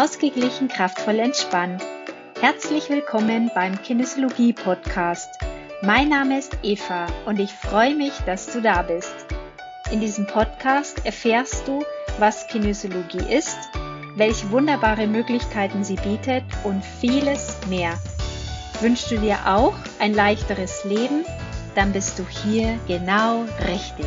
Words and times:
Ausgeglichen, 0.00 0.68
kraftvoll, 0.68 1.18
entspannt. 1.18 1.82
Herzlich 2.40 2.88
willkommen 2.88 3.50
beim 3.54 3.82
Kinesiologie 3.82 4.54
Podcast. 4.54 5.28
Mein 5.82 6.08
Name 6.08 6.38
ist 6.38 6.56
Eva 6.62 7.06
und 7.26 7.38
ich 7.38 7.52
freue 7.52 7.94
mich, 7.94 8.14
dass 8.24 8.50
du 8.50 8.62
da 8.62 8.80
bist. 8.80 9.14
In 9.92 10.00
diesem 10.00 10.26
Podcast 10.26 11.04
erfährst 11.04 11.68
du, 11.68 11.84
was 12.18 12.46
Kinesiologie 12.46 13.30
ist, 13.30 13.58
welche 14.16 14.50
wunderbare 14.50 15.06
Möglichkeiten 15.06 15.84
sie 15.84 15.96
bietet 15.96 16.44
und 16.64 16.82
vieles 16.82 17.58
mehr. 17.68 17.92
Wünschst 18.80 19.10
du 19.10 19.18
dir 19.18 19.36
auch 19.44 19.74
ein 19.98 20.14
leichteres 20.14 20.82
Leben? 20.86 21.26
Dann 21.74 21.92
bist 21.92 22.18
du 22.18 22.26
hier 22.26 22.80
genau 22.88 23.44
richtig. 23.68 24.06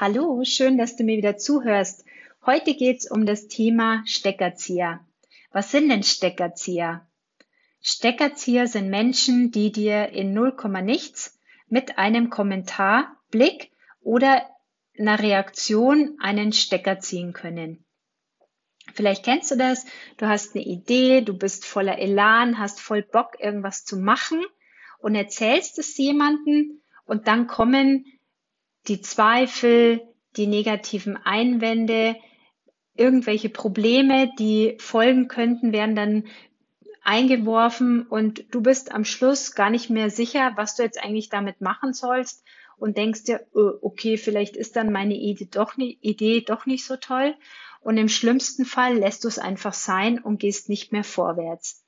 Hallo, 0.00 0.42
schön, 0.44 0.78
dass 0.78 0.96
du 0.96 1.04
mir 1.04 1.18
wieder 1.18 1.36
zuhörst. 1.36 2.06
Heute 2.46 2.72
geht 2.72 3.00
es 3.00 3.10
um 3.10 3.26
das 3.26 3.48
Thema 3.48 4.02
Steckerzieher. 4.06 5.00
Was 5.52 5.72
sind 5.72 5.90
denn 5.90 6.02
Steckerzieher? 6.02 7.06
Steckerzieher 7.82 8.66
sind 8.66 8.88
Menschen, 8.88 9.50
die 9.50 9.70
dir 9.70 10.08
in 10.08 10.32
0, 10.32 10.56
nichts 10.82 11.38
mit 11.68 11.98
einem 11.98 12.30
Kommentar, 12.30 13.14
Blick 13.30 13.72
oder 14.00 14.48
einer 14.98 15.20
Reaktion 15.20 16.16
einen 16.18 16.54
Stecker 16.54 17.00
ziehen 17.00 17.34
können. 17.34 17.84
Vielleicht 18.94 19.22
kennst 19.22 19.50
du 19.50 19.56
das, 19.56 19.84
du 20.16 20.28
hast 20.28 20.54
eine 20.54 20.64
Idee, 20.64 21.20
du 21.20 21.36
bist 21.36 21.66
voller 21.66 21.98
Elan, 21.98 22.58
hast 22.58 22.80
voll 22.80 23.02
Bock, 23.02 23.38
irgendwas 23.38 23.84
zu 23.84 23.98
machen 23.98 24.42
und 25.00 25.14
erzählst 25.14 25.78
es 25.78 25.94
jemanden 25.98 26.80
und 27.04 27.28
dann 27.28 27.46
kommen 27.46 28.06
die 28.88 29.00
Zweifel, 29.00 30.02
die 30.36 30.46
negativen 30.46 31.16
Einwände, 31.16 32.16
irgendwelche 32.94 33.48
Probleme, 33.48 34.30
die 34.38 34.76
folgen 34.78 35.28
könnten, 35.28 35.72
werden 35.72 35.96
dann 35.96 36.24
eingeworfen 37.02 38.06
und 38.06 38.44
du 38.54 38.60
bist 38.60 38.92
am 38.92 39.04
Schluss 39.04 39.54
gar 39.54 39.70
nicht 39.70 39.90
mehr 39.90 40.10
sicher, 40.10 40.52
was 40.56 40.76
du 40.76 40.82
jetzt 40.82 41.02
eigentlich 41.02 41.28
damit 41.28 41.60
machen 41.60 41.92
sollst 41.94 42.44
und 42.76 42.96
denkst 42.96 43.24
dir, 43.24 43.46
oh, 43.52 43.72
okay, 43.82 44.16
vielleicht 44.16 44.56
ist 44.56 44.76
dann 44.76 44.92
meine 44.92 45.14
Idee 45.14 45.48
doch, 45.50 45.76
nicht, 45.76 46.02
Idee 46.02 46.40
doch 46.40 46.66
nicht 46.66 46.84
so 46.84 46.96
toll. 46.96 47.34
Und 47.80 47.96
im 47.96 48.08
schlimmsten 48.08 48.64
Fall 48.64 48.96
lässt 48.96 49.24
du 49.24 49.28
es 49.28 49.38
einfach 49.38 49.72
sein 49.72 50.18
und 50.18 50.38
gehst 50.38 50.68
nicht 50.68 50.92
mehr 50.92 51.04
vorwärts. 51.04 51.84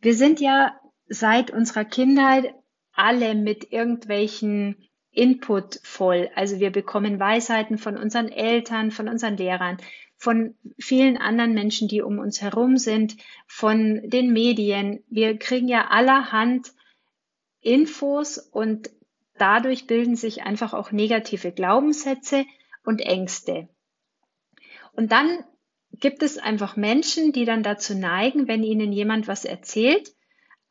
Wir 0.00 0.14
sind 0.14 0.40
ja 0.40 0.74
seit 1.06 1.50
unserer 1.50 1.84
Kindheit 1.84 2.54
alle 2.92 3.34
mit 3.34 3.72
irgendwelchen 3.72 4.88
Input 5.12 5.78
voll. 5.82 6.30
Also 6.34 6.58
wir 6.58 6.70
bekommen 6.70 7.20
Weisheiten 7.20 7.78
von 7.78 7.96
unseren 7.96 8.28
Eltern, 8.28 8.90
von 8.90 9.08
unseren 9.08 9.36
Lehrern, 9.36 9.76
von 10.16 10.54
vielen 10.78 11.16
anderen 11.16 11.52
Menschen, 11.52 11.88
die 11.88 12.00
um 12.00 12.18
uns 12.18 12.40
herum 12.40 12.78
sind, 12.78 13.16
von 13.46 14.08
den 14.08 14.32
Medien. 14.32 15.04
Wir 15.08 15.38
kriegen 15.38 15.68
ja 15.68 15.88
allerhand 15.88 16.72
Infos 17.60 18.38
und 18.38 18.90
dadurch 19.36 19.86
bilden 19.86 20.16
sich 20.16 20.42
einfach 20.42 20.72
auch 20.72 20.92
negative 20.92 21.52
Glaubenssätze 21.52 22.46
und 22.84 23.00
Ängste. 23.00 23.68
Und 24.92 25.12
dann 25.12 25.44
gibt 25.92 26.22
es 26.22 26.38
einfach 26.38 26.76
Menschen, 26.76 27.32
die 27.32 27.44
dann 27.44 27.62
dazu 27.62 27.94
neigen, 27.96 28.48
wenn 28.48 28.62
ihnen 28.62 28.92
jemand 28.92 29.28
was 29.28 29.44
erzählt, 29.44 30.14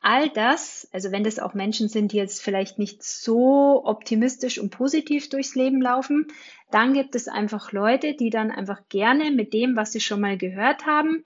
all 0.02 0.30
das, 0.30 0.90
also 0.92 1.12
wenn 1.12 1.24
das 1.24 1.40
auch 1.40 1.54
Menschen 1.54 1.88
sind, 1.88 2.12
die 2.12 2.18
jetzt 2.18 2.42
vielleicht 2.42 2.80
nicht 2.80 3.04
so 3.04 3.86
optimistisch 3.86 4.58
und 4.58 4.72
positiv 4.72 5.30
durchs 5.30 5.56
Leben 5.56 5.82
laufen, 5.82 6.28
dann 6.72 6.94
gibt 6.94 7.16
es 7.16 7.28
einfach 7.28 7.72
Leute, 7.72 8.16
die 8.16 8.32
dann 8.32 8.50
einfach 8.50 8.82
gerne 8.90 9.30
mit 9.30 9.54
dem, 9.54 9.76
was 9.76 9.92
sie 9.92 10.00
schon 10.00 10.22
mal 10.22 10.38
gehört 10.38 10.88
haben, 10.88 11.24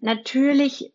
natürlich, 0.00 0.92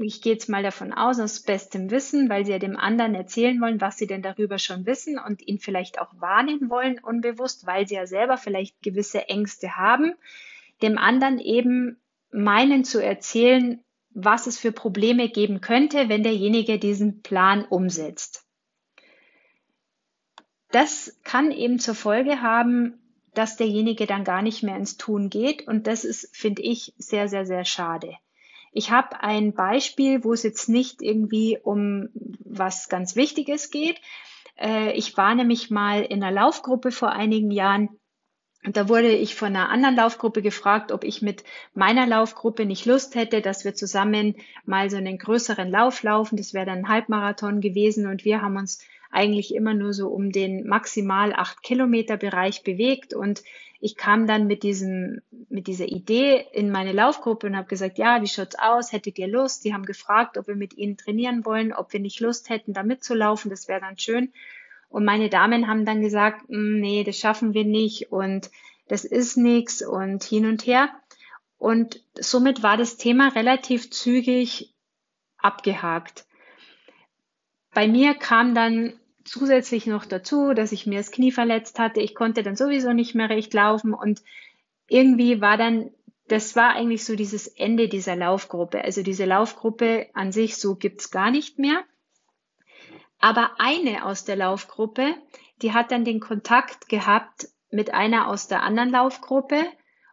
ich 0.00 0.22
gehe 0.22 0.32
jetzt 0.32 0.48
mal 0.48 0.62
davon 0.62 0.92
aus, 0.92 1.20
aus 1.20 1.40
bestem 1.40 1.90
Wissen, 1.90 2.28
weil 2.28 2.44
sie 2.44 2.52
ja 2.52 2.58
dem 2.58 2.76
anderen 2.76 3.14
erzählen 3.14 3.60
wollen, 3.60 3.80
was 3.80 3.96
sie 3.96 4.06
denn 4.06 4.22
darüber 4.22 4.58
schon 4.58 4.84
wissen 4.86 5.18
und 5.18 5.46
ihn 5.46 5.58
vielleicht 5.58 6.00
auch 6.00 6.12
warnen 6.18 6.70
wollen, 6.70 6.98
unbewusst, 6.98 7.66
weil 7.66 7.86
sie 7.86 7.94
ja 7.94 8.06
selber 8.06 8.36
vielleicht 8.36 8.82
gewisse 8.82 9.28
Ängste 9.28 9.76
haben, 9.76 10.14
dem 10.82 10.98
anderen 10.98 11.38
eben 11.38 11.98
meinen 12.32 12.84
zu 12.84 13.02
erzählen, 13.02 13.83
was 14.14 14.46
es 14.46 14.58
für 14.58 14.72
Probleme 14.72 15.28
geben 15.28 15.60
könnte, 15.60 16.08
wenn 16.08 16.22
derjenige 16.22 16.78
diesen 16.78 17.22
Plan 17.22 17.64
umsetzt. 17.64 18.44
Das 20.70 21.20
kann 21.24 21.50
eben 21.50 21.78
zur 21.78 21.94
Folge 21.94 22.40
haben, 22.40 23.00
dass 23.34 23.56
derjenige 23.56 24.06
dann 24.06 24.24
gar 24.24 24.42
nicht 24.42 24.62
mehr 24.62 24.76
ins 24.76 24.96
Tun 24.96 25.30
geht 25.30 25.66
und 25.66 25.86
das 25.86 26.04
ist, 26.04 26.34
finde 26.36 26.62
ich, 26.62 26.94
sehr, 26.96 27.28
sehr, 27.28 27.44
sehr 27.44 27.64
schade. 27.64 28.16
Ich 28.72 28.90
habe 28.90 29.20
ein 29.20 29.54
Beispiel, 29.54 30.24
wo 30.24 30.32
es 30.32 30.42
jetzt 30.42 30.68
nicht 30.68 31.00
irgendwie 31.00 31.58
um 31.62 32.08
was 32.40 32.88
ganz 32.88 33.14
Wichtiges 33.14 33.70
geht. 33.70 34.00
Äh, 34.56 34.92
ich 34.92 35.16
war 35.16 35.34
nämlich 35.34 35.70
mal 35.70 36.02
in 36.02 36.22
einer 36.22 36.34
Laufgruppe 36.34 36.90
vor 36.90 37.10
einigen 37.10 37.50
Jahren 37.50 37.88
da 38.66 38.88
wurde 38.88 39.12
ich 39.12 39.34
von 39.34 39.48
einer 39.48 39.68
anderen 39.68 39.96
Laufgruppe 39.96 40.40
gefragt, 40.40 40.90
ob 40.90 41.04
ich 41.04 41.20
mit 41.20 41.44
meiner 41.74 42.06
Laufgruppe 42.06 42.64
nicht 42.64 42.86
Lust 42.86 43.14
hätte, 43.14 43.42
dass 43.42 43.64
wir 43.64 43.74
zusammen 43.74 44.36
mal 44.64 44.88
so 44.88 44.96
einen 44.96 45.18
größeren 45.18 45.70
Lauf 45.70 46.02
laufen. 46.02 46.36
Das 46.36 46.54
wäre 46.54 46.66
dann 46.66 46.78
ein 46.78 46.88
Halbmarathon 46.88 47.60
gewesen 47.60 48.06
und 48.06 48.24
wir 48.24 48.40
haben 48.40 48.56
uns 48.56 48.80
eigentlich 49.10 49.54
immer 49.54 49.74
nur 49.74 49.92
so 49.92 50.08
um 50.08 50.32
den 50.32 50.66
maximal 50.66 51.32
acht 51.34 51.62
Kilometer 51.62 52.16
Bereich 52.16 52.64
bewegt 52.64 53.14
und 53.14 53.42
ich 53.80 53.96
kam 53.96 54.26
dann 54.26 54.46
mit 54.46 54.62
diesem, 54.62 55.20
mit 55.50 55.66
dieser 55.66 55.84
Idee 55.84 56.46
in 56.52 56.70
meine 56.70 56.92
Laufgruppe 56.92 57.46
und 57.46 57.54
habe 57.54 57.68
gesagt, 57.68 57.98
ja, 57.98 58.22
wie 58.22 58.26
schaut's 58.26 58.56
aus? 58.58 58.92
Hättet 58.92 59.18
ihr 59.18 59.28
Lust? 59.28 59.62
Die 59.62 59.74
haben 59.74 59.84
gefragt, 59.84 60.38
ob 60.38 60.48
wir 60.48 60.56
mit 60.56 60.72
ihnen 60.78 60.96
trainieren 60.96 61.44
wollen, 61.44 61.74
ob 61.74 61.92
wir 61.92 62.00
nicht 62.00 62.18
Lust 62.20 62.48
hätten, 62.48 62.72
da 62.72 62.82
mitzulaufen. 62.82 63.50
Das 63.50 63.68
wäre 63.68 63.80
dann 63.80 63.98
schön. 63.98 64.32
Und 64.94 65.04
meine 65.04 65.28
Damen 65.28 65.66
haben 65.66 65.84
dann 65.84 66.02
gesagt, 66.02 66.48
hm, 66.48 66.78
nee, 66.78 67.02
das 67.02 67.18
schaffen 67.18 67.52
wir 67.52 67.64
nicht 67.64 68.12
und 68.12 68.48
das 68.86 69.04
ist 69.04 69.36
nichts 69.36 69.84
und 69.84 70.22
hin 70.22 70.46
und 70.46 70.68
her. 70.68 70.88
Und 71.58 72.00
somit 72.14 72.62
war 72.62 72.76
das 72.76 72.96
Thema 72.96 73.26
relativ 73.30 73.90
zügig 73.90 74.72
abgehakt. 75.36 76.26
Bei 77.74 77.88
mir 77.88 78.14
kam 78.14 78.54
dann 78.54 78.92
zusätzlich 79.24 79.88
noch 79.88 80.04
dazu, 80.04 80.54
dass 80.54 80.70
ich 80.70 80.86
mir 80.86 80.98
das 80.98 81.10
Knie 81.10 81.32
verletzt 81.32 81.80
hatte. 81.80 82.00
Ich 82.00 82.14
konnte 82.14 82.44
dann 82.44 82.54
sowieso 82.54 82.92
nicht 82.92 83.16
mehr 83.16 83.30
recht 83.30 83.52
laufen 83.52 83.94
und 83.94 84.22
irgendwie 84.86 85.40
war 85.40 85.56
dann, 85.56 85.90
das 86.28 86.54
war 86.54 86.76
eigentlich 86.76 87.04
so 87.04 87.16
dieses 87.16 87.48
Ende 87.48 87.88
dieser 87.88 88.14
Laufgruppe. 88.14 88.84
Also 88.84 89.02
diese 89.02 89.24
Laufgruppe 89.24 90.06
an 90.14 90.30
sich 90.30 90.56
so 90.56 90.76
gibt's 90.76 91.10
gar 91.10 91.32
nicht 91.32 91.58
mehr. 91.58 91.82
Aber 93.24 93.52
eine 93.56 94.04
aus 94.04 94.26
der 94.26 94.36
Laufgruppe, 94.36 95.14
die 95.62 95.72
hat 95.72 95.92
dann 95.92 96.04
den 96.04 96.20
Kontakt 96.20 96.90
gehabt 96.90 97.48
mit 97.70 97.94
einer 97.94 98.28
aus 98.28 98.48
der 98.48 98.62
anderen 98.62 98.90
Laufgruppe 98.90 99.64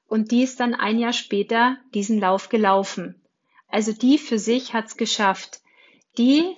und 0.07 0.31
die 0.31 0.43
ist 0.43 0.61
dann 0.61 0.73
ein 0.73 0.97
Jahr 0.97 1.11
später 1.11 1.75
diesen 1.93 2.21
Lauf 2.21 2.47
gelaufen. 2.47 3.21
Also 3.67 3.91
die 3.91 4.17
für 4.17 4.39
sich 4.39 4.73
hat's 4.73 4.95
geschafft. 4.95 5.59
Die 6.17 6.55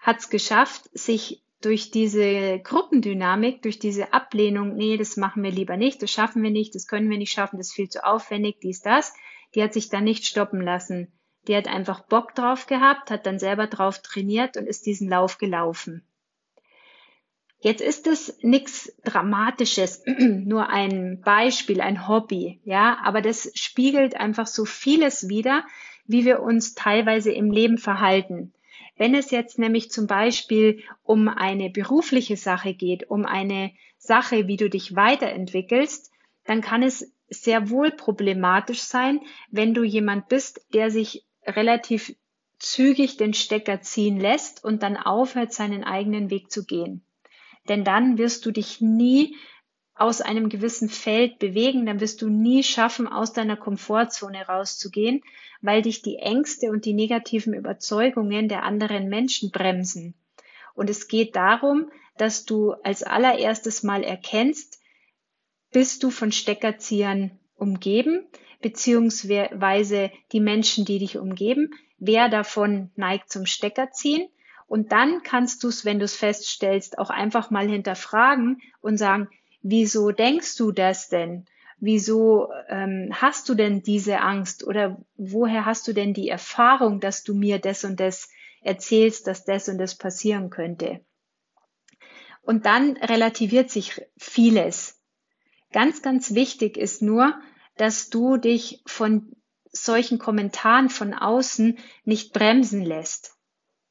hat's 0.00 0.28
geschafft, 0.28 0.90
sich 0.92 1.44
durch 1.60 1.92
diese 1.92 2.58
Gruppendynamik, 2.58 3.62
durch 3.62 3.78
diese 3.78 4.12
Ablehnung, 4.12 4.74
nee, 4.74 4.96
das 4.96 5.16
machen 5.16 5.44
wir 5.44 5.52
lieber 5.52 5.76
nicht, 5.76 6.02
das 6.02 6.10
schaffen 6.10 6.42
wir 6.42 6.50
nicht, 6.50 6.74
das 6.74 6.88
können 6.88 7.10
wir 7.10 7.18
nicht 7.18 7.30
schaffen, 7.30 7.58
das 7.58 7.68
ist 7.68 7.74
viel 7.74 7.88
zu 7.88 8.04
aufwendig, 8.04 8.56
dies, 8.60 8.80
das, 8.80 9.14
die 9.54 9.62
hat 9.62 9.72
sich 9.72 9.88
dann 9.88 10.02
nicht 10.02 10.26
stoppen 10.26 10.62
lassen. 10.62 11.12
Die 11.48 11.56
hat 11.56 11.66
einfach 11.66 12.00
Bock 12.02 12.34
drauf 12.34 12.66
gehabt, 12.66 13.10
hat 13.10 13.26
dann 13.26 13.38
selber 13.38 13.66
drauf 13.66 14.00
trainiert 14.00 14.56
und 14.56 14.66
ist 14.66 14.86
diesen 14.86 15.08
Lauf 15.08 15.38
gelaufen. 15.38 16.04
Jetzt 17.58 17.80
ist 17.80 18.08
es 18.08 18.38
nichts 18.42 18.92
Dramatisches, 19.04 20.02
nur 20.18 20.68
ein 20.68 21.20
Beispiel, 21.20 21.80
ein 21.80 22.08
Hobby, 22.08 22.60
ja, 22.64 22.98
aber 23.04 23.22
das 23.22 23.52
spiegelt 23.54 24.16
einfach 24.16 24.48
so 24.48 24.64
vieles 24.64 25.28
wider, 25.28 25.64
wie 26.04 26.24
wir 26.24 26.42
uns 26.42 26.74
teilweise 26.74 27.30
im 27.30 27.52
Leben 27.52 27.78
verhalten. 27.78 28.52
Wenn 28.96 29.14
es 29.14 29.30
jetzt 29.30 29.58
nämlich 29.58 29.90
zum 29.90 30.06
Beispiel 30.06 30.82
um 31.02 31.28
eine 31.28 31.70
berufliche 31.70 32.36
Sache 32.36 32.74
geht, 32.74 33.08
um 33.10 33.24
eine 33.24 33.72
Sache, 33.96 34.48
wie 34.48 34.56
du 34.56 34.68
dich 34.68 34.96
weiterentwickelst, 34.96 36.10
dann 36.44 36.60
kann 36.60 36.82
es 36.82 37.12
sehr 37.28 37.70
wohl 37.70 37.92
problematisch 37.92 38.82
sein, 38.82 39.20
wenn 39.50 39.72
du 39.72 39.84
jemand 39.84 40.28
bist, 40.28 40.66
der 40.74 40.90
sich 40.90 41.24
relativ 41.46 42.14
zügig 42.58 43.16
den 43.16 43.34
Stecker 43.34 43.80
ziehen 43.80 44.20
lässt 44.20 44.64
und 44.64 44.82
dann 44.82 44.96
aufhört, 44.96 45.52
seinen 45.52 45.84
eigenen 45.84 46.30
Weg 46.30 46.50
zu 46.50 46.64
gehen. 46.64 47.04
Denn 47.68 47.84
dann 47.84 48.18
wirst 48.18 48.46
du 48.46 48.50
dich 48.50 48.80
nie 48.80 49.36
aus 49.94 50.20
einem 50.20 50.48
gewissen 50.48 50.88
Feld 50.88 51.38
bewegen, 51.38 51.86
dann 51.86 52.00
wirst 52.00 52.22
du 52.22 52.28
nie 52.28 52.62
schaffen, 52.62 53.06
aus 53.06 53.32
deiner 53.32 53.56
Komfortzone 53.56 54.46
rauszugehen, 54.46 55.22
weil 55.60 55.82
dich 55.82 56.02
die 56.02 56.16
Ängste 56.16 56.70
und 56.70 56.84
die 56.84 56.94
negativen 56.94 57.54
Überzeugungen 57.54 58.48
der 58.48 58.64
anderen 58.64 59.08
Menschen 59.08 59.50
bremsen. 59.50 60.14
Und 60.74 60.88
es 60.88 61.08
geht 61.08 61.36
darum, 61.36 61.90
dass 62.16 62.44
du 62.44 62.72
als 62.72 63.02
allererstes 63.02 63.82
mal 63.82 64.02
erkennst, 64.02 64.80
bist 65.70 66.02
du 66.02 66.10
von 66.10 66.32
Steckerziehern 66.32 67.38
umgeben, 67.62 68.26
beziehungsweise 68.60 70.10
die 70.32 70.40
Menschen, 70.40 70.84
die 70.84 70.98
dich 70.98 71.16
umgeben, 71.16 71.70
wer 71.98 72.28
davon 72.28 72.90
neigt 72.96 73.30
zum 73.30 73.46
Steckerziehen. 73.46 74.28
Und 74.66 74.90
dann 74.90 75.22
kannst 75.22 75.62
du 75.62 75.68
es, 75.68 75.84
wenn 75.84 75.98
du 75.98 76.04
es 76.04 76.16
feststellst, 76.16 76.98
auch 76.98 77.10
einfach 77.10 77.50
mal 77.50 77.68
hinterfragen 77.68 78.60
und 78.80 78.96
sagen, 78.96 79.28
wieso 79.62 80.10
denkst 80.10 80.56
du 80.56 80.72
das 80.72 81.08
denn? 81.08 81.46
Wieso 81.78 82.48
ähm, 82.68 83.10
hast 83.12 83.48
du 83.48 83.54
denn 83.54 83.82
diese 83.82 84.20
Angst? 84.20 84.64
Oder 84.64 85.04
woher 85.16 85.66
hast 85.66 85.86
du 85.88 85.92
denn 85.92 86.14
die 86.14 86.28
Erfahrung, 86.28 87.00
dass 87.00 87.22
du 87.22 87.34
mir 87.34 87.58
das 87.58 87.84
und 87.84 88.00
das 88.00 88.28
erzählst, 88.62 89.26
dass 89.26 89.44
das 89.44 89.68
und 89.68 89.78
das 89.78 89.96
passieren 89.96 90.50
könnte? 90.50 91.00
Und 92.40 92.66
dann 92.66 92.96
relativiert 92.96 93.70
sich 93.70 94.00
vieles. 94.16 95.01
Ganz, 95.72 96.02
ganz 96.02 96.34
wichtig 96.34 96.76
ist 96.76 97.02
nur, 97.02 97.34
dass 97.76 98.10
du 98.10 98.36
dich 98.36 98.82
von 98.86 99.32
solchen 99.72 100.18
Kommentaren 100.18 100.90
von 100.90 101.14
außen 101.14 101.78
nicht 102.04 102.32
bremsen 102.32 102.82
lässt, 102.82 103.36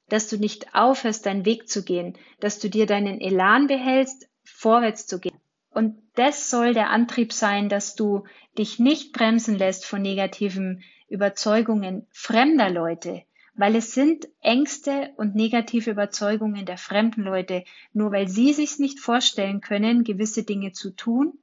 dass 0.07 0.29
du 0.29 0.37
nicht 0.37 0.75
aufhörst, 0.75 1.25
deinen 1.25 1.45
Weg 1.45 1.67
zu 1.67 1.83
gehen, 1.83 2.17
dass 2.39 2.59
du 2.59 2.69
dir 2.69 2.85
deinen 2.85 3.19
Elan 3.19 3.67
behältst, 3.67 4.29
vorwärts 4.43 5.07
zu 5.07 5.19
gehen. 5.19 5.35
Und 5.71 5.97
das 6.15 6.49
soll 6.49 6.73
der 6.73 6.89
Antrieb 6.89 7.33
sein, 7.33 7.69
dass 7.69 7.95
du 7.95 8.25
dich 8.57 8.77
nicht 8.77 9.13
bremsen 9.13 9.57
lässt 9.57 9.85
von 9.85 10.01
negativen 10.01 10.83
Überzeugungen 11.07 12.07
fremder 12.11 12.69
Leute, 12.69 13.23
weil 13.55 13.75
es 13.75 13.93
sind 13.93 14.27
Ängste 14.41 15.11
und 15.17 15.35
negative 15.35 15.91
Überzeugungen 15.91 16.65
der 16.65 16.77
fremden 16.77 17.23
Leute, 17.23 17.63
nur 17.93 18.11
weil 18.11 18.27
sie 18.27 18.53
sich 18.53 18.79
nicht 18.79 18.99
vorstellen 18.99 19.61
können, 19.61 20.03
gewisse 20.03 20.43
Dinge 20.43 20.73
zu 20.73 20.91
tun. 20.91 21.39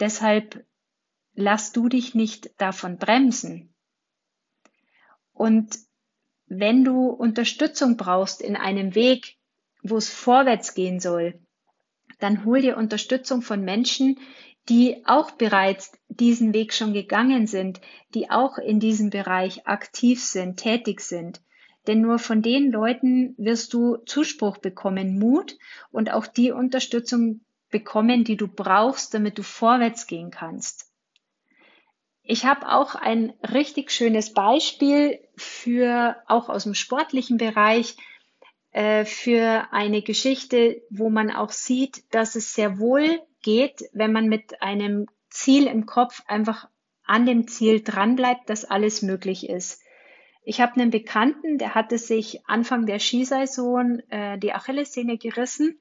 Deshalb 0.00 0.64
lass 1.34 1.72
du 1.72 1.88
dich 1.88 2.14
nicht 2.14 2.50
davon 2.60 2.98
bremsen. 2.98 3.74
Und 5.32 5.78
wenn 6.46 6.84
du 6.84 7.08
Unterstützung 7.08 7.96
brauchst 7.96 8.40
in 8.40 8.56
einem 8.56 8.94
Weg, 8.94 9.36
wo 9.82 9.96
es 9.96 10.08
vorwärts 10.08 10.74
gehen 10.74 11.00
soll, 11.00 11.40
dann 12.18 12.44
hol 12.44 12.60
dir 12.60 12.76
Unterstützung 12.76 13.42
von 13.42 13.64
Menschen, 13.64 14.18
die 14.68 15.04
auch 15.06 15.32
bereits 15.32 15.92
diesen 16.08 16.54
Weg 16.54 16.72
schon 16.72 16.92
gegangen 16.92 17.46
sind, 17.46 17.80
die 18.14 18.30
auch 18.30 18.58
in 18.58 18.80
diesem 18.80 19.10
Bereich 19.10 19.66
aktiv 19.66 20.22
sind, 20.22 20.56
tätig 20.56 21.00
sind. 21.00 21.42
Denn 21.86 22.00
nur 22.00 22.18
von 22.18 22.40
den 22.40 22.70
Leuten 22.70 23.34
wirst 23.36 23.74
du 23.74 23.98
Zuspruch 24.06 24.56
bekommen, 24.56 25.18
Mut 25.18 25.58
und 25.90 26.10
auch 26.10 26.26
die 26.26 26.50
Unterstützung 26.50 27.42
bekommen, 27.74 28.22
die 28.22 28.36
du 28.36 28.46
brauchst, 28.46 29.14
damit 29.14 29.36
du 29.36 29.42
vorwärts 29.42 30.06
gehen 30.06 30.30
kannst. 30.30 30.92
Ich 32.22 32.44
habe 32.44 32.70
auch 32.70 32.94
ein 32.94 33.32
richtig 33.42 33.90
schönes 33.90 34.32
Beispiel 34.32 35.18
für 35.36 36.14
auch 36.28 36.48
aus 36.48 36.62
dem 36.62 36.74
sportlichen 36.74 37.36
Bereich, 37.36 37.96
äh, 38.70 39.04
für 39.04 39.66
eine 39.72 40.02
Geschichte, 40.02 40.82
wo 40.88 41.10
man 41.10 41.32
auch 41.32 41.50
sieht, 41.50 42.04
dass 42.14 42.36
es 42.36 42.54
sehr 42.54 42.78
wohl 42.78 43.20
geht, 43.42 43.82
wenn 43.92 44.12
man 44.12 44.28
mit 44.28 44.62
einem 44.62 45.08
Ziel 45.28 45.66
im 45.66 45.84
Kopf 45.84 46.22
einfach 46.28 46.68
an 47.04 47.26
dem 47.26 47.48
Ziel 47.48 47.82
dranbleibt, 47.82 48.48
dass 48.48 48.64
alles 48.64 49.02
möglich 49.02 49.48
ist. 49.48 49.82
Ich 50.44 50.60
habe 50.60 50.80
einen 50.80 50.92
Bekannten, 50.92 51.58
der 51.58 51.74
hatte 51.74 51.98
sich 51.98 52.46
Anfang 52.46 52.86
der 52.86 53.00
Skisaison 53.00 53.98
äh, 54.10 54.38
die 54.38 54.52
Achillessehne 54.52 55.18
gerissen. 55.18 55.80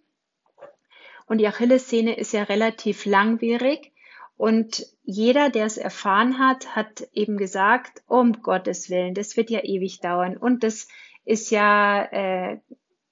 Und 1.26 1.40
die 1.40 1.48
Achillessehne 1.48 2.18
ist 2.18 2.34
ja 2.34 2.44
relativ 2.44 3.06
langwierig. 3.06 3.92
Und 4.38 4.86
jeder, 5.04 5.50
der 5.50 5.66
es 5.66 5.78
erfahren 5.78 6.40
hat, 6.40 6.76
hat 6.76 7.08
eben 7.14 7.38
gesagt, 7.38 8.04
um 8.08 8.42
Gottes 8.42 8.90
Willen, 8.90 9.14
das 9.14 9.38
wird 9.38 9.50
ja 9.50 9.64
ewig 9.64 10.00
dauern. 10.00 10.38
Und 10.38 10.64
das 10.64 10.88
ist 11.26 11.52
ja 11.52 12.04
äh, 12.04 12.60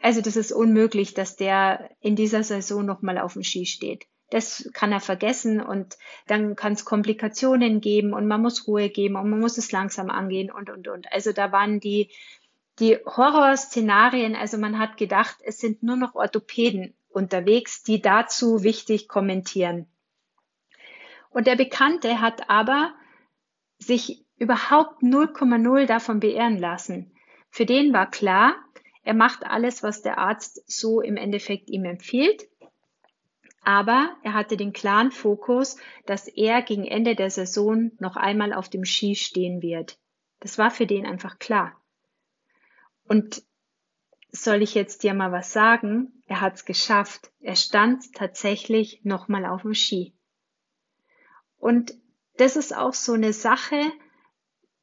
also 0.02 0.22
das 0.22 0.36
ist 0.36 0.52
unmöglich, 0.52 1.13
dass 1.13 1.36
der 1.36 1.92
in 2.00 2.16
dieser 2.16 2.44
Saison 2.44 2.86
nochmal 2.86 3.19
auf 3.19 3.34
dem 3.34 3.44
Ski 3.44 3.66
steht. 3.66 4.08
Das 4.31 4.69
kann 4.74 4.92
er 4.92 5.02
vergessen 5.02 5.62
und 5.62 5.98
dann 6.25 6.56
kann 6.56 6.74
es 6.74 6.86
Komplikationen 6.86 7.81
geben 7.81 8.13
und 8.13 8.28
man 8.28 8.42
muss 8.42 8.68
Ruhe 8.68 8.90
geben 8.90 9.16
und 9.16 9.30
man 9.30 9.40
muss 9.40 9.58
es 9.58 9.72
langsam 9.72 10.10
angehen 10.10 10.50
und, 10.50 10.69
und, 10.69 10.88
und. 10.88 11.12
Also 11.12 11.34
da 11.34 11.52
waren 11.52 11.80
die, 11.80 12.10
die 12.80 12.98
Horrorszenarien, 13.06 14.36
also 14.36 14.58
man 14.58 14.80
hat 14.80 14.98
gedacht, 14.98 15.38
es 15.44 15.60
sind 15.60 15.84
nur 15.84 15.98
noch 15.98 16.16
Orthopäden 16.16 16.96
unterwegs, 17.12 17.84
die 17.84 18.02
dazu 18.02 18.63
wichtig 18.63 19.08
kommentieren. 19.08 19.88
Und 21.30 21.48
der 21.48 21.56
Bekannte 21.56 22.22
hat 22.22 22.50
aber 22.50 22.94
sich 23.78 24.25
überhaupt 24.38 25.02
0,0 25.02 25.86
davon 25.86 26.19
beehren 26.19 26.58
lassen. 26.58 27.12
Für 27.50 27.66
den 27.66 27.94
war 27.94 28.10
klar, 28.10 28.56
er 29.04 29.13
macht 29.13 29.46
alles, 29.46 29.84
was 29.84 30.02
der 30.02 30.18
Arzt 30.18 30.63
so 30.69 31.02
im 31.02 31.18
Endeffekt 31.18 31.69
ihm 31.69 31.86
empfiehlt. 31.86 32.48
Aber 33.63 34.16
er 34.24 34.34
hatte 34.34 34.58
den 34.58 34.74
klaren 34.74 35.12
Fokus, 35.12 35.78
dass 36.06 36.28
er 36.28 36.62
gegen 36.62 36.86
Ende 36.86 37.16
der 37.16 37.30
Saison 37.30 37.92
noch 38.00 38.16
einmal 38.16 38.54
auf 38.54 38.69
dem 38.69 38.86
Ski 38.86 39.16
stehen 39.16 39.62
wird. 39.62 40.00
Das 40.40 40.58
war 40.58 40.72
für 40.72 40.88
den 40.88 41.06
einfach 41.06 41.38
klar. 41.38 41.80
Und 43.04 43.44
soll 44.31 44.62
ich 44.62 44.74
jetzt 44.74 45.04
dir 45.04 45.13
mal 45.13 45.31
was 45.31 45.54
sagen? 45.54 46.21
Er 46.31 46.39
hat's 46.39 46.63
geschafft. 46.63 47.30
Er 47.42 47.57
stand 47.57 48.13
tatsächlich 48.13 49.01
nochmal 49.04 49.45
auf 49.45 49.63
dem 49.63 49.74
Ski. 49.74 50.13
Und 51.57 51.94
das 52.38 52.56
ist 52.56 52.74
auch 52.74 52.94
so 52.94 53.12
eine 53.12 53.33
Sache. 53.33 53.81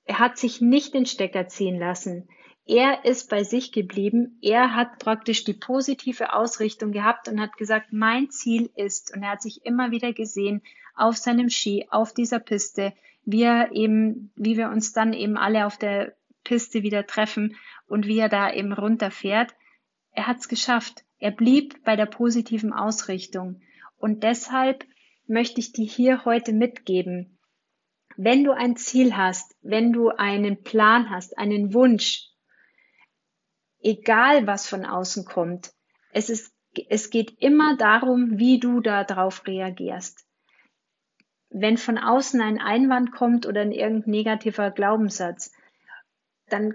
Er 0.05 0.19
hat 0.19 0.37
sich 0.37 0.61
nicht 0.61 0.93
den 0.93 1.07
Stecker 1.07 1.49
ziehen 1.49 1.79
lassen. 1.79 2.29
Er 2.67 3.07
ist 3.07 3.31
bei 3.31 3.45
sich 3.45 3.73
geblieben. 3.73 4.39
Er 4.43 4.75
hat 4.75 4.99
praktisch 4.99 5.45
die 5.45 5.55
positive 5.55 6.35
Ausrichtung 6.35 6.93
gehabt 6.93 7.29
und 7.29 7.41
hat 7.41 7.57
gesagt, 7.57 7.95
mein 7.95 8.29
Ziel 8.29 8.69
ist, 8.77 9.17
und 9.17 9.23
er 9.23 9.31
hat 9.31 9.41
sich 9.41 9.65
immer 9.65 9.91
wieder 9.91 10.13
gesehen 10.13 10.61
auf 10.95 11.17
seinem 11.17 11.49
Ski, 11.49 11.89
auf 11.91 12.13
dieser 12.13 12.41
Piste, 12.41 12.93
wie 13.25 13.45
er 13.45 13.73
eben, 13.73 14.33
wie 14.37 14.59
wir 14.59 14.69
uns 14.69 14.93
dann 14.93 15.15
eben 15.15 15.39
alle 15.39 15.65
auf 15.65 15.79
der 15.79 16.15
Piste 16.45 16.83
wieder 16.83 17.07
treffen 17.07 17.57
und 17.87 18.07
wie 18.07 18.19
er 18.19 18.29
da 18.29 18.53
eben 18.53 18.75
runterfährt. 18.75 19.55
Er 20.11 20.27
hat 20.27 20.41
es 20.41 20.49
geschafft. 20.49 21.07
Er 21.19 21.31
blieb 21.33 21.85
bei 21.85 21.97
der 21.97 22.07
positiven 22.07 22.73
Ausrichtung. 22.73 23.61
Und 23.97 24.23
deshalb 24.23 24.85
möchte 25.27 25.61
ich 25.61 25.73
dir 25.73 25.87
hier 25.87 26.25
heute 26.25 26.53
mitgeben, 26.53 27.39
wenn 28.17 28.45
du 28.45 28.53
ein 28.53 28.77
Ziel 28.77 29.17
hast, 29.17 29.55
wenn 29.63 29.93
du 29.93 30.09
einen 30.09 30.63
Plan 30.63 31.11
hast, 31.11 31.39
einen 31.39 31.75
Wunsch, 31.75 32.29
egal 33.81 34.47
was 34.47 34.67
von 34.67 34.85
außen 34.85 35.25
kommt. 35.25 35.73
Es 36.13 36.31
ist, 36.31 36.53
es 36.89 37.11
geht 37.11 37.41
immer 37.41 37.77
darum, 37.77 38.39
wie 38.39 38.59
du 38.59 38.81
darauf 38.81 39.47
reagierst. 39.47 40.27
Wenn 41.51 41.79
von 41.79 41.99
außen 41.99 42.41
ein 42.41 42.61
Einwand 42.61 43.13
kommt 43.13 43.47
oder 43.47 43.61
ein 43.61 43.73
irgendein 43.73 44.11
negativer 44.11 44.71
Glaubenssatz, 44.71 45.53
dann 46.49 46.75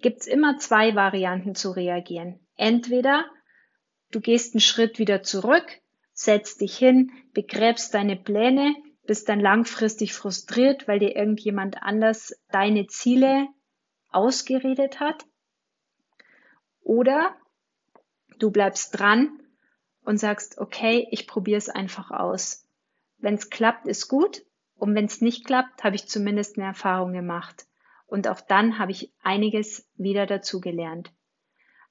gibt's 0.00 0.26
immer 0.26 0.58
zwei 0.58 0.94
Varianten 0.94 1.54
zu 1.54 1.70
reagieren. 1.70 2.40
Entweder 2.56 3.24
du 4.10 4.20
gehst 4.20 4.54
einen 4.54 4.60
Schritt 4.60 4.98
wieder 4.98 5.22
zurück, 5.22 5.66
setzt 6.12 6.60
dich 6.60 6.76
hin, 6.76 7.12
begräbst 7.32 7.94
deine 7.94 8.16
Pläne, 8.16 8.74
bist 9.06 9.28
dann 9.28 9.40
langfristig 9.40 10.12
frustriert, 10.14 10.86
weil 10.88 10.98
dir 10.98 11.16
irgendjemand 11.16 11.82
anders 11.82 12.34
deine 12.50 12.86
Ziele 12.86 13.48
ausgeredet 14.10 15.00
hat. 15.00 15.24
Oder 16.80 17.36
du 18.38 18.50
bleibst 18.50 18.98
dran 18.98 19.42
und 20.02 20.18
sagst, 20.18 20.58
okay, 20.58 21.06
ich 21.10 21.26
probiere 21.26 21.58
es 21.58 21.68
einfach 21.68 22.10
aus. 22.10 22.66
Wenn 23.18 23.34
es 23.34 23.50
klappt, 23.50 23.86
ist 23.86 24.08
gut. 24.08 24.42
Und 24.74 24.94
wenn 24.94 25.06
es 25.06 25.20
nicht 25.20 25.44
klappt, 25.44 25.84
habe 25.84 25.96
ich 25.96 26.08
zumindest 26.08 26.56
eine 26.56 26.66
Erfahrung 26.66 27.12
gemacht. 27.12 27.66
Und 28.06 28.28
auch 28.28 28.40
dann 28.40 28.78
habe 28.78 28.92
ich 28.92 29.12
einiges 29.22 29.86
wieder 29.96 30.24
dazu 30.24 30.60
gelernt. 30.60 31.12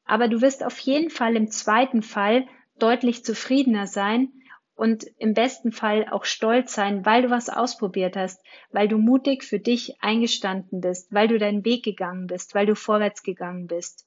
Aber 0.08 0.28
du 0.28 0.42
wirst 0.42 0.64
auf 0.64 0.78
jeden 0.80 1.10
Fall 1.10 1.36
im 1.36 1.52
zweiten 1.52 2.02
Fall 2.02 2.48
deutlich 2.80 3.24
zufriedener 3.24 3.88
sein 3.88 4.32
und 4.76 5.06
im 5.18 5.34
besten 5.34 5.72
Fall 5.72 6.08
auch 6.10 6.24
stolz 6.24 6.74
sein, 6.74 7.06
weil 7.06 7.24
du 7.24 7.30
was 7.30 7.50
ausprobiert 7.50 8.16
hast, 8.16 8.40
weil 8.72 8.88
du 8.88 8.98
mutig 8.98 9.44
für 9.44 9.60
dich 9.60 10.02
eingestanden 10.02 10.82
bist, 10.82 11.12
weil 11.12 11.28
du 11.28 11.38
deinen 11.38 11.66
Weg 11.66 11.84
gegangen 11.84 12.28
bist, 12.28 12.56
weil 12.56 12.66
du 12.66 12.76
vorwärts 12.76 13.24
gegangen 13.24 13.68
bist. 13.68 14.06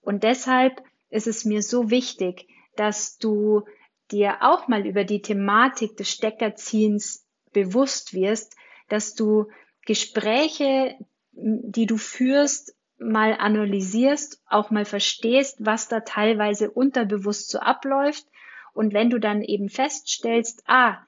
Und 0.00 0.22
deshalb 0.22 0.82
ist 1.10 1.26
es 1.26 1.44
mir 1.44 1.62
so 1.62 1.90
wichtig, 1.90 2.46
dass 2.76 3.18
du 3.18 3.64
dir 4.10 4.38
auch 4.40 4.68
mal 4.68 4.86
über 4.86 5.04
die 5.04 5.20
Thematik 5.20 5.96
des 5.96 6.10
Steckerziehens 6.10 7.26
bewusst 7.52 8.14
wirst, 8.14 8.56
dass 8.88 9.14
du 9.14 9.48
Gespräche, 9.84 10.96
die 11.32 11.86
du 11.86 11.96
führst, 11.96 12.74
mal 12.98 13.36
analysierst, 13.38 14.42
auch 14.48 14.70
mal 14.70 14.84
verstehst, 14.84 15.56
was 15.60 15.88
da 15.88 16.00
teilweise 16.00 16.70
unterbewusst 16.70 17.50
so 17.50 17.58
abläuft. 17.58 18.26
Und 18.72 18.92
wenn 18.92 19.10
du 19.10 19.18
dann 19.18 19.42
eben 19.42 19.68
feststellst, 19.68 20.62
ah, 20.66 20.98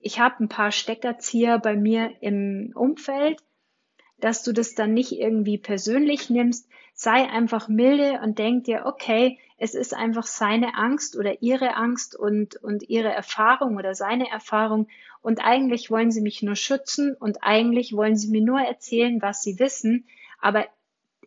ich 0.00 0.18
habe 0.18 0.42
ein 0.44 0.48
paar 0.48 0.72
Steckerzieher 0.72 1.58
bei 1.58 1.76
mir 1.76 2.12
im 2.20 2.72
Umfeld, 2.74 3.42
dass 4.18 4.42
du 4.42 4.52
das 4.52 4.74
dann 4.74 4.94
nicht 4.94 5.12
irgendwie 5.12 5.58
persönlich 5.58 6.30
nimmst, 6.30 6.68
sei 6.94 7.28
einfach 7.28 7.68
milde 7.68 8.20
und 8.22 8.38
denk 8.38 8.64
dir, 8.64 8.84
okay, 8.86 9.38
es 9.56 9.74
ist 9.74 9.94
einfach 9.94 10.26
seine 10.26 10.74
Angst 10.74 11.16
oder 11.16 11.42
ihre 11.42 11.76
Angst 11.76 12.14
und, 12.14 12.56
und 12.56 12.88
ihre 12.88 13.12
Erfahrung 13.12 13.76
oder 13.76 13.94
seine 13.94 14.30
Erfahrung 14.30 14.88
und 15.22 15.44
eigentlich 15.44 15.90
wollen 15.90 16.10
sie 16.10 16.22
mich 16.22 16.42
nur 16.42 16.56
schützen 16.56 17.14
und 17.14 17.42
eigentlich 17.42 17.94
wollen 17.94 18.16
sie 18.16 18.28
mir 18.28 18.42
nur 18.42 18.60
erzählen, 18.60 19.20
was 19.20 19.42
sie 19.42 19.58
wissen, 19.58 20.06
aber 20.40 20.66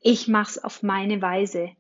ich 0.03 0.27
mach's 0.27 0.57
auf 0.57 0.83
meine 0.83 1.22
Weise. 1.22 1.72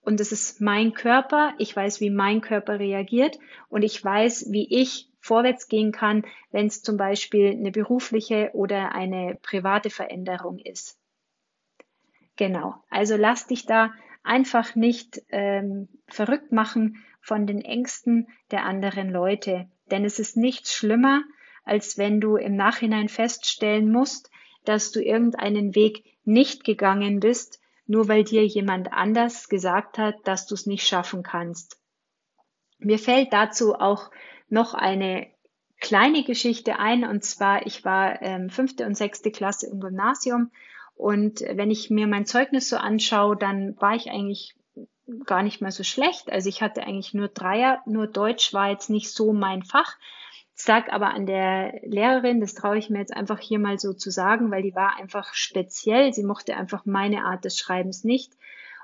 Und 0.00 0.20
es 0.20 0.32
ist 0.32 0.60
mein 0.60 0.94
Körper, 0.94 1.54
ich 1.58 1.74
weiß, 1.74 2.00
wie 2.00 2.10
mein 2.10 2.40
Körper 2.40 2.78
reagiert 2.78 3.38
und 3.68 3.82
ich 3.82 4.02
weiß, 4.02 4.48
wie 4.50 4.66
ich 4.70 5.08
vorwärts 5.20 5.68
gehen 5.68 5.92
kann, 5.92 6.24
wenn 6.50 6.66
es 6.66 6.82
zum 6.82 6.96
Beispiel 6.96 7.50
eine 7.50 7.70
berufliche 7.70 8.50
oder 8.54 8.94
eine 8.94 9.38
private 9.42 9.90
Veränderung 9.90 10.58
ist. 10.58 10.98
Genau, 12.36 12.74
also 12.88 13.16
lass 13.16 13.46
dich 13.46 13.66
da 13.66 13.92
einfach 14.22 14.74
nicht 14.74 15.20
ähm, 15.30 15.88
verrückt 16.06 16.52
machen 16.52 17.04
von 17.20 17.46
den 17.46 17.60
Ängsten 17.60 18.28
der 18.50 18.64
anderen 18.64 19.10
Leute, 19.10 19.68
denn 19.90 20.04
es 20.04 20.18
ist 20.18 20.36
nichts 20.36 20.74
schlimmer, 20.74 21.22
als 21.64 21.98
wenn 21.98 22.20
du 22.20 22.36
im 22.36 22.56
Nachhinein 22.56 23.08
feststellen 23.08 23.92
musst, 23.92 24.30
dass 24.64 24.90
du 24.90 25.02
irgendeinen 25.02 25.74
Weg 25.74 26.04
nicht 26.24 26.64
gegangen 26.64 27.20
bist, 27.20 27.60
nur 27.88 28.06
weil 28.06 28.22
dir 28.22 28.46
jemand 28.46 28.92
anders 28.92 29.48
gesagt 29.48 29.98
hat, 29.98 30.14
dass 30.24 30.46
du 30.46 30.54
es 30.54 30.66
nicht 30.66 30.86
schaffen 30.86 31.24
kannst. 31.24 31.80
Mir 32.78 33.00
fällt 33.00 33.32
dazu 33.32 33.74
auch 33.74 34.10
noch 34.48 34.74
eine 34.74 35.26
kleine 35.80 36.22
Geschichte 36.22 36.78
ein, 36.78 37.04
und 37.04 37.24
zwar, 37.24 37.66
ich 37.66 37.84
war 37.84 38.22
ähm, 38.22 38.50
fünfte 38.50 38.86
und 38.86 38.96
sechste 38.96 39.32
Klasse 39.32 39.66
im 39.68 39.80
Gymnasium 39.80 40.52
und 40.94 41.40
wenn 41.40 41.70
ich 41.70 41.90
mir 41.90 42.06
mein 42.08 42.26
Zeugnis 42.26 42.68
so 42.68 42.76
anschaue, 42.76 43.36
dann 43.36 43.80
war 43.80 43.94
ich 43.94 44.10
eigentlich 44.10 44.56
gar 45.24 45.42
nicht 45.42 45.60
mehr 45.60 45.70
so 45.70 45.84
schlecht. 45.84 46.30
Also 46.30 46.48
ich 46.48 46.60
hatte 46.60 46.82
eigentlich 46.82 47.14
nur 47.14 47.28
Dreier, 47.28 47.80
nur 47.86 48.06
Deutsch 48.06 48.52
war 48.52 48.70
jetzt 48.70 48.90
nicht 48.90 49.10
so 49.10 49.32
mein 49.32 49.62
Fach. 49.62 49.96
Sag 50.68 50.92
aber 50.92 51.14
an 51.14 51.24
der 51.24 51.80
Lehrerin, 51.82 52.42
das 52.42 52.52
traue 52.52 52.76
ich 52.76 52.90
mir 52.90 52.98
jetzt 52.98 53.16
einfach 53.16 53.38
hier 53.38 53.58
mal 53.58 53.78
so 53.78 53.94
zu 53.94 54.10
sagen, 54.10 54.50
weil 54.50 54.60
die 54.60 54.74
war 54.74 54.98
einfach 54.98 55.32
speziell. 55.32 56.12
Sie 56.12 56.22
mochte 56.22 56.58
einfach 56.58 56.84
meine 56.84 57.24
Art 57.24 57.46
des 57.46 57.56
Schreibens 57.56 58.04
nicht. 58.04 58.34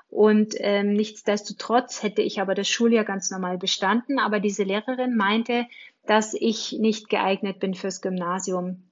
Und 0.07 0.55
ähm, 0.57 0.93
nichtsdestotrotz 0.93 2.01
hätte 2.01 2.23
ich 2.23 2.41
aber 2.41 2.55
das 2.55 2.67
Schuljahr 2.67 3.05
ganz 3.05 3.29
normal 3.29 3.59
bestanden. 3.59 4.17
Aber 4.17 4.39
diese 4.39 4.63
Lehrerin 4.63 5.15
meinte, 5.15 5.67
dass 6.07 6.33
ich 6.33 6.71
nicht 6.71 7.07
geeignet 7.07 7.59
bin 7.59 7.75
fürs 7.75 8.01
Gymnasium. 8.01 8.89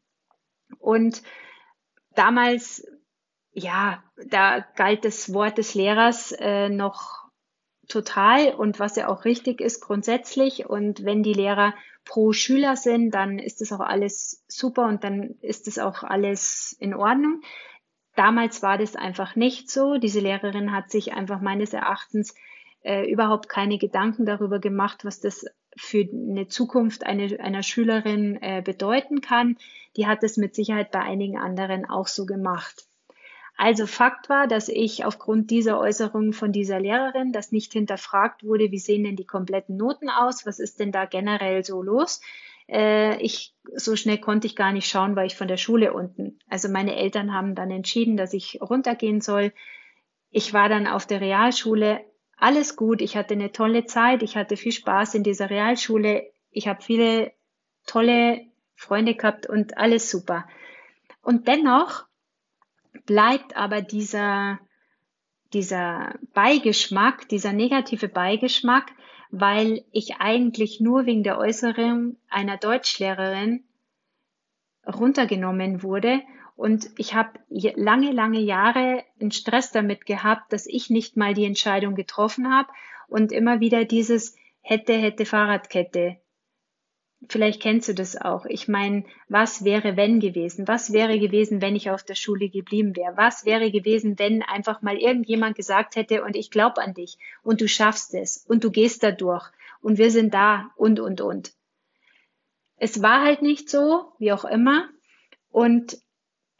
Und 0.78 1.24
damals, 2.14 2.86
ja, 3.54 4.04
da 4.30 4.60
galt 4.76 5.04
das 5.04 5.34
Wort 5.34 5.58
des 5.58 5.74
Lehrers 5.74 6.32
äh, 6.34 6.70
noch 6.70 7.23
total 7.88 8.54
und 8.54 8.80
was 8.80 8.96
ja 8.96 9.08
auch 9.08 9.26
richtig 9.26 9.62
ist 9.62 9.82
grundsätzlich. 9.82 10.66
Und 10.68 11.04
wenn 11.04 11.24
die 11.24 11.34
Lehrer 11.34 11.74
pro 12.06 12.34
Schüler 12.34 12.76
sind, 12.76 13.12
dann 13.12 13.40
ist 13.40 13.62
das 13.62 13.72
auch 13.72 13.80
alles 13.80 14.44
super 14.48 14.88
und 14.88 15.04
dann 15.04 15.36
ist 15.42 15.68
das 15.68 15.80
auch 15.80 16.04
alles 16.04 16.76
in 16.80 16.94
Ordnung. 16.94 17.42
Damals 18.16 18.62
war 18.62 18.78
das 18.78 18.96
einfach 18.96 19.36
nicht 19.36 19.70
so. 19.70 19.98
Diese 19.98 20.20
Lehrerin 20.20 20.72
hat 20.72 20.92
sich 20.92 21.14
einfach 21.14 21.42
meines 21.42 21.74
Erachtens 21.74 22.36
äh, 22.84 23.10
überhaupt 23.10 23.50
keine 23.50 23.78
Gedanken 23.78 24.26
darüber 24.26 24.60
gemacht, 24.60 25.06
was 25.06 25.20
das 25.20 25.46
für 25.76 26.08
eine 26.12 26.48
Zukunft 26.48 27.06
eine, 27.06 27.40
einer 27.40 27.64
Schülerin 27.64 28.38
äh, 28.42 28.62
bedeuten 28.64 29.22
kann. 29.22 29.58
Die 29.96 30.06
hat 30.06 30.24
es 30.24 30.38
mit 30.38 30.54
Sicherheit 30.54 30.92
bei 30.92 31.00
einigen 31.00 31.38
anderen 31.38 31.90
auch 31.90 32.08
so 32.08 32.26
gemacht. 32.26 32.86
Also 33.56 33.86
Fakt 33.86 34.30
war, 34.30 34.48
dass 34.48 34.68
ich 34.68 35.06
aufgrund 35.06 35.52
dieser 35.52 35.80
Äußerung 35.80 36.34
von 36.34 36.52
dieser 36.52 36.80
Lehrerin, 36.80 37.32
das 37.32 37.52
nicht 37.52 37.72
hinterfragt 37.74 38.44
wurde, 38.44 38.72
wie 38.72 38.80
sehen 38.80 39.04
denn 39.04 39.16
die 39.16 39.26
kompletten 39.26 39.78
Noten 39.78 40.10
aus, 40.10 40.46
was 40.46 40.60
ist 40.60 40.80
denn 40.80 40.92
da 40.92 41.06
generell 41.06 41.64
so 41.64 41.84
los, 41.84 42.22
äh, 42.68 43.22
ich 43.22 43.54
so 43.76 43.96
schnell 43.96 44.18
konnte 44.18 44.48
ich 44.48 44.56
gar 44.56 44.72
nicht 44.72 44.90
schauen, 44.90 45.16
weil 45.16 45.28
ich 45.28 45.36
von 45.36 45.48
der 45.48 45.58
Schule 45.58 45.94
unten. 45.94 46.40
Also 46.50 46.70
meine 46.70 46.96
Eltern 46.96 47.34
haben 47.34 47.56
dann 47.56 47.72
entschieden, 47.72 48.18
dass 48.18 48.34
ich 48.34 48.60
runtergehen 48.62 49.22
soll. 49.22 49.54
Ich 50.32 50.54
war 50.54 50.70
dann 50.70 50.88
auf 50.88 51.06
der 51.06 51.22
Realschule, 51.22 52.02
alles 52.38 52.76
gut, 52.76 53.02
ich 53.02 53.16
hatte 53.16 53.36
eine 53.36 53.52
tolle 53.52 53.86
Zeit, 53.86 54.24
ich 54.24 54.36
hatte 54.36 54.58
viel 54.58 54.72
Spaß 54.72 55.16
in 55.16 55.24
dieser 55.24 55.50
Realschule, 55.50 56.32
ich 56.52 56.68
habe 56.68 56.82
viele 56.82 57.32
tolle 57.86 58.42
Freunde 58.76 59.16
gehabt 59.16 59.48
und 59.48 59.78
alles 59.78 60.10
super. 60.10 60.48
Und 61.22 61.48
dennoch 61.48 62.06
bleibt 63.06 63.56
aber 63.56 63.82
dieser, 63.82 64.60
dieser 65.54 66.16
Beigeschmack, 66.34 67.28
dieser 67.30 67.54
negative 67.54 68.08
Beigeschmack, 68.08 68.92
weil 69.32 69.84
ich 69.92 70.18
eigentlich 70.20 70.80
nur 70.80 71.06
wegen 71.06 71.24
der 71.24 71.38
Äußerung 71.38 72.18
einer 72.30 72.58
Deutschlehrerin 72.58 73.64
runtergenommen 74.86 75.82
wurde. 75.82 76.22
Und 76.56 76.92
ich 76.98 77.16
habe 77.16 77.40
lange, 77.50 78.12
lange 78.12 78.40
Jahre 78.40 79.04
einen 79.20 79.32
Stress 79.32 79.72
damit 79.72 80.06
gehabt, 80.06 80.54
dass 80.54 80.68
ich 80.68 80.90
nicht 80.90 81.18
mal 81.18 81.34
die 81.34 81.46
Entscheidung 81.46 81.96
getroffen 81.96 82.54
habe 82.54 82.70
und 83.08 83.32
immer 83.32 83.60
wieder 83.60 83.86
dieses 83.86 84.36
hätte, 84.62 84.94
hätte 84.94 85.26
Fahrradkette 85.26 86.18
vielleicht 87.30 87.62
kennst 87.62 87.88
du 87.90 87.94
das 87.94 88.20
auch. 88.20 88.46
Ich 88.46 88.68
meine, 88.68 89.06
was 89.30 89.64
wäre 89.64 89.98
wenn 89.98 90.20
gewesen? 90.20 90.68
Was 90.68 90.94
wäre 90.94 91.20
gewesen, 91.20 91.62
wenn 91.62 91.76
ich 91.76 91.90
auf 91.90 92.04
der 92.04 92.16
Schule 92.16 92.50
geblieben 92.50 92.96
wäre? 92.96 93.18
Was 93.18 93.46
wäre 93.46 93.72
gewesen, 93.72 94.18
wenn 94.20 94.44
einfach 94.44 94.82
mal 94.82 94.98
irgendjemand 94.98 95.56
gesagt 95.56 95.96
hätte 95.96 96.24
und 96.24 96.36
ich 96.36 96.52
glaube 96.52 96.82
an 96.82 96.94
dich 96.94 97.18
und 97.44 97.62
du 97.62 97.68
schaffst 97.68 98.14
es 98.14 98.46
und 98.48 98.64
du 98.64 98.72
gehst 98.72 99.04
da 99.04 99.12
durch 99.12 99.50
und 99.82 99.98
wir 99.98 100.12
sind 100.12 100.34
da 100.34 100.72
und 100.76 101.00
und 101.00 101.22
und. 101.22 101.54
Es 102.78 103.02
war 103.02 103.24
halt 103.24 103.42
nicht 103.42 103.70
so, 103.70 104.12
wie 104.20 104.32
auch 104.32 104.46
immer. 104.46 104.90
Und 105.50 105.98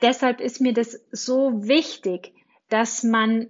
deshalb 0.02 0.40
ist 0.40 0.62
mir 0.62 0.74
das 0.74 1.00
so 1.12 1.68
wichtig, 1.68 2.34
dass 2.70 3.04
man, 3.04 3.50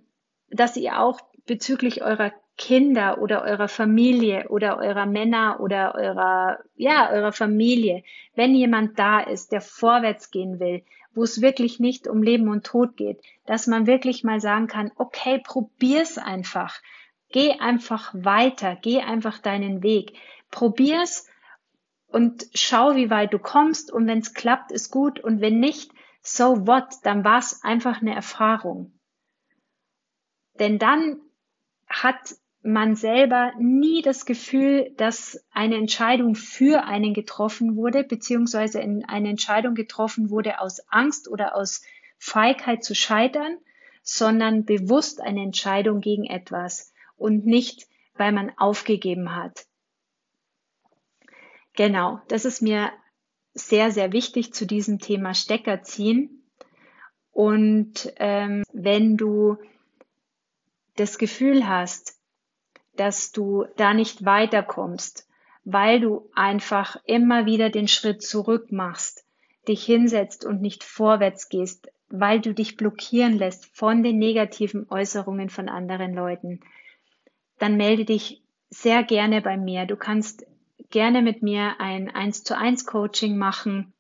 dass 0.50 0.78
ihr 0.78 1.00
auch 1.00 1.20
bezüglich 1.46 2.02
eurer 2.02 2.34
Kinder 2.58 3.20
oder 3.20 3.44
eurer 3.44 3.68
Familie 3.68 4.48
oder 4.50 4.78
eurer 4.78 5.06
Männer 5.06 5.60
oder 5.60 5.96
eurer, 5.96 6.60
ja, 6.76 7.10
eurer 7.10 7.32
Familie, 7.32 8.04
wenn 8.36 8.54
jemand 8.54 9.00
da 9.00 9.20
ist, 9.20 9.52
der 9.52 9.62
vorwärts 9.62 10.30
gehen 10.30 10.60
will, 10.60 10.84
wo 11.16 11.24
es 11.24 11.42
wirklich 11.42 11.80
nicht 11.80 12.08
um 12.08 12.22
Leben 12.22 12.48
und 12.50 12.66
Tod 12.66 12.96
geht, 12.96 13.22
dass 13.46 13.68
man 13.68 13.88
wirklich 13.88 14.24
mal 14.24 14.40
sagen 14.40 14.68
kann, 14.68 14.92
okay, 14.96 15.42
probier's 15.44 16.18
einfach. 16.18 16.80
Geh 17.32 17.60
einfach 17.60 18.14
weiter, 18.14 18.78
geh 18.80 19.02
einfach 19.02 19.40
deinen 19.40 19.82
Weg. 19.82 20.14
Probier's 20.52 21.28
und 22.08 22.46
schau, 22.54 22.96
wie 22.96 23.10
weit 23.10 23.34
du 23.34 23.40
kommst 23.40 23.92
und 23.92 24.06
wenn 24.06 24.20
es 24.20 24.36
klappt, 24.36 24.72
ist 24.72 24.92
gut 24.92 25.20
und 25.20 25.42
wenn 25.42 25.60
nicht, 25.60 25.92
so 26.22 26.68
what, 26.68 26.86
dann 27.04 27.24
war's 27.24 27.64
einfach 27.64 28.02
eine 28.02 28.14
Erfahrung. 28.14 28.94
Denn 30.60 30.78
dann 30.78 31.20
hat 31.88 32.36
man 32.64 32.96
selber 32.96 33.52
nie 33.60 34.02
das 34.02 34.26
Gefühl, 34.26 34.94
dass 34.96 35.46
eine 35.52 35.76
Entscheidung 35.76 36.34
für 36.36 36.86
einen 36.86 37.14
getroffen 37.14 37.76
wurde, 37.76 38.06
beziehungsweise 38.06 38.80
eine 38.80 39.30
Entscheidung 39.30 39.76
getroffen 39.76 40.30
wurde 40.30 40.60
aus 40.62 40.80
Angst 40.90 41.28
oder 41.28 41.56
aus 41.56 41.82
Feigheit 42.18 42.84
zu 42.84 42.96
scheitern, 42.96 43.58
sondern 44.02 44.64
bewusst 44.64 45.20
eine 45.20 45.42
Entscheidung 45.44 46.00
gegen 46.00 46.26
etwas 46.26 46.94
und 47.18 47.46
nicht, 47.46 47.88
weil 48.16 48.32
man 48.32 48.52
aufgegeben 48.58 49.36
hat. 49.36 49.66
Genau, 51.74 52.22
das 52.30 52.46
ist 52.46 52.62
mir 52.62 52.92
sehr, 53.54 53.92
sehr 53.92 54.14
wichtig 54.14 54.54
zu 54.54 54.66
diesem 54.66 55.00
Thema 55.00 55.34
Stecker 55.34 55.84
ziehen. 55.84 56.44
Und 57.32 58.14
ähm, 58.18 58.64
wenn 58.72 59.18
du 59.18 59.58
das 60.96 61.18
Gefühl 61.18 61.68
hast, 61.68 62.20
dass 62.96 63.32
du 63.32 63.66
da 63.78 63.94
nicht 63.94 64.26
weiterkommst, 64.26 65.28
weil 65.66 66.00
du 66.00 66.30
einfach 66.36 66.98
immer 67.06 67.46
wieder 67.46 67.70
den 67.70 67.88
Schritt 67.88 68.22
zurück 68.22 68.72
machst, 68.72 69.26
dich 69.68 69.84
hinsetzt 69.86 70.46
und 70.46 70.62
nicht 70.62 70.84
vorwärts 70.84 71.50
gehst, 71.50 71.90
weil 72.10 72.42
du 72.42 72.54
dich 72.54 72.78
blockieren 72.78 73.34
lässt 73.34 73.66
von 73.76 74.04
den 74.04 74.20
negativen 74.20 74.88
Äußerungen 74.90 75.50
von 75.50 75.70
anderen 75.70 76.14
Leuten, 76.14 76.60
dann 77.60 77.78
melde 77.78 78.06
dich 78.06 78.44
sehr 78.70 79.04
gerne 79.04 79.42
bei 79.42 79.58
mir. 79.58 79.86
Du 79.86 79.96
kannst 79.96 80.46
gerne 80.90 81.22
mit 81.22 81.42
mir 81.42 81.80
ein 81.80 82.14
1 82.14 82.44
zu 82.44 82.58
1 82.58 82.86
Coaching 82.86 83.38
machen. 83.38 83.94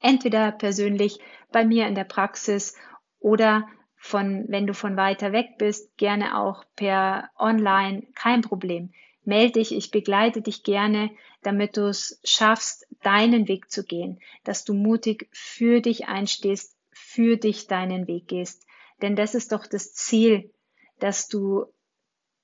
Entweder 0.00 0.52
persönlich 0.52 1.18
bei 1.50 1.64
mir 1.64 1.86
in 1.88 1.94
der 1.94 2.04
Praxis 2.04 2.76
oder 3.18 3.66
von, 3.98 4.44
wenn 4.48 4.66
du 4.66 4.74
von 4.74 4.96
weiter 4.96 5.32
weg 5.32 5.58
bist, 5.58 5.96
gerne 5.96 6.38
auch 6.38 6.64
per 6.76 7.30
Online, 7.38 8.06
kein 8.14 8.42
Problem. 8.42 8.92
Meld 9.24 9.56
dich, 9.56 9.74
ich 9.74 9.90
begleite 9.90 10.40
dich 10.40 10.62
gerne, 10.62 11.10
damit 11.42 11.76
du 11.76 11.88
es 11.88 12.20
schaffst, 12.24 12.86
deinen 13.02 13.48
Weg 13.48 13.70
zu 13.70 13.84
gehen, 13.84 14.20
dass 14.44 14.64
du 14.64 14.72
mutig 14.72 15.28
für 15.32 15.80
dich 15.80 16.06
einstehst, 16.06 16.76
für 16.90 17.36
dich 17.36 17.66
deinen 17.66 18.06
Weg 18.06 18.28
gehst. 18.28 18.66
Denn 19.02 19.16
das 19.16 19.34
ist 19.34 19.52
doch 19.52 19.66
das 19.66 19.92
Ziel, 19.94 20.50
dass 20.98 21.28
du 21.28 21.66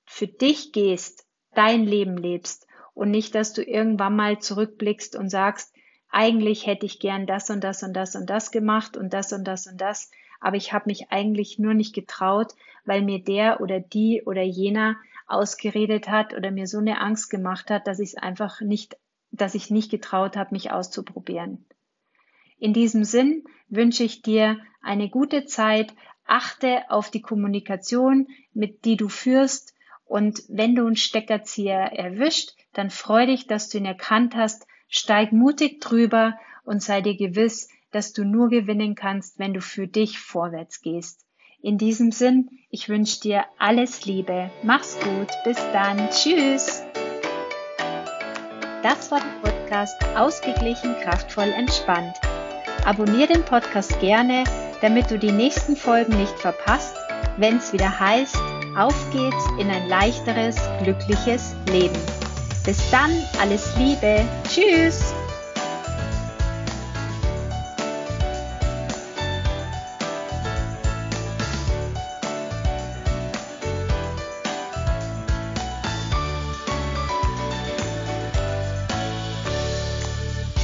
für 0.05 0.27
dich 0.27 0.71
gehst, 0.71 1.25
dein 1.53 1.85
Leben 1.85 2.17
lebst 2.17 2.67
und 2.93 3.11
nicht, 3.11 3.33
dass 3.35 3.53
du 3.53 3.63
irgendwann 3.63 4.15
mal 4.15 4.39
zurückblickst 4.39 5.15
und 5.15 5.29
sagst, 5.29 5.73
eigentlich 6.09 6.65
hätte 6.65 6.85
ich 6.85 6.99
gern 6.99 7.25
das 7.25 7.49
und 7.49 7.63
das 7.63 7.83
und 7.83 7.93
das 7.93 8.15
und 8.15 8.29
das 8.29 8.51
gemacht 8.51 8.95
und 8.95 9.13
das 9.13 9.33
und 9.33 9.43
das 9.45 9.67
und 9.67 9.81
das, 9.81 10.11
aber 10.39 10.57
ich 10.57 10.73
habe 10.73 10.85
mich 10.87 11.11
eigentlich 11.11 11.59
nur 11.59 11.73
nicht 11.73 11.93
getraut, 11.93 12.53
weil 12.85 13.01
mir 13.01 13.23
der 13.23 13.61
oder 13.61 13.79
die 13.79 14.23
oder 14.25 14.43
jener 14.43 14.97
ausgeredet 15.27 16.07
hat 16.07 16.33
oder 16.33 16.51
mir 16.51 16.67
so 16.67 16.77
eine 16.77 17.01
Angst 17.01 17.29
gemacht 17.29 17.69
hat, 17.69 17.87
dass 17.87 17.99
ich 17.99 18.09
es 18.09 18.17
einfach 18.17 18.61
nicht, 18.61 18.97
dass 19.31 19.55
ich 19.55 19.71
nicht 19.71 19.89
getraut 19.89 20.37
habe, 20.37 20.53
mich 20.53 20.71
auszuprobieren. 20.71 21.65
In 22.57 22.73
diesem 22.73 23.03
Sinn 23.03 23.43
wünsche 23.67 24.03
ich 24.03 24.21
dir 24.21 24.59
eine 24.81 25.09
gute 25.09 25.45
Zeit, 25.45 25.93
achte 26.25 26.89
auf 26.89 27.11
die 27.11 27.21
Kommunikation, 27.21 28.27
mit 28.53 28.85
die 28.85 28.97
du 28.97 29.09
führst. 29.09 29.73
Und 30.05 30.43
wenn 30.47 30.75
du 30.75 30.85
einen 30.85 30.95
Steckerzieher 30.95 31.91
erwischt, 31.91 32.51
dann 32.73 32.89
freu 32.89 33.25
dich, 33.25 33.47
dass 33.47 33.69
du 33.69 33.79
ihn 33.79 33.85
erkannt 33.85 34.35
hast, 34.35 34.67
steig 34.87 35.31
mutig 35.31 35.81
drüber 35.81 36.37
und 36.63 36.81
sei 36.81 37.01
dir 37.01 37.17
gewiss, 37.17 37.69
dass 37.95 38.11
du 38.11 38.25
nur 38.25 38.49
gewinnen 38.49 38.93
kannst, 38.93 39.39
wenn 39.39 39.53
du 39.53 39.61
für 39.61 39.87
dich 39.87 40.19
vorwärts 40.19 40.81
gehst. 40.81 41.25
In 41.61 41.77
diesem 41.77 42.11
Sinn, 42.11 42.49
ich 42.69 42.89
wünsche 42.89 43.21
dir 43.21 43.45
alles 43.57 44.05
Liebe. 44.05 44.51
Mach's 44.63 44.99
gut. 44.99 45.29
Bis 45.45 45.57
dann. 45.71 46.09
Tschüss. 46.09 46.83
Das 48.83 49.09
war 49.11 49.21
der 49.21 49.49
Podcast 49.49 49.95
Ausgeglichen, 50.15 50.93
kraftvoll, 51.01 51.47
entspannt. 51.55 52.15
Abonnier 52.83 53.27
den 53.27 53.43
Podcast 53.45 53.97
gerne, 54.01 54.43
damit 54.81 55.09
du 55.09 55.17
die 55.17 55.31
nächsten 55.31 55.77
Folgen 55.77 56.17
nicht 56.17 56.37
verpasst, 56.37 56.95
wenn 57.37 57.57
es 57.57 57.71
wieder 57.71 57.97
heißt, 57.97 58.35
auf 58.77 59.09
geht's 59.11 59.47
in 59.57 59.71
ein 59.71 59.87
leichteres, 59.87 60.57
glückliches 60.83 61.55
Leben. 61.67 61.97
Bis 62.65 62.91
dann, 62.91 63.11
alles 63.39 63.75
Liebe. 63.77 64.25
Tschüss. 64.49 65.14